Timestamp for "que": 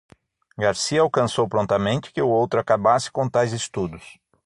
2.11-2.19